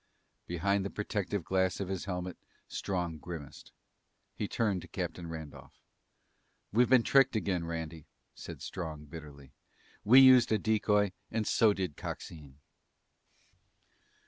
[0.47, 2.35] Behind the protective glass of his helmet,
[2.67, 3.71] Strong grimaced.
[4.33, 5.79] He turned to Captain Randolph.
[6.73, 9.51] "We've been tricked again, Randy," said Strong bitterly.
[10.03, 12.57] "We used a decoy and so did Coxine!"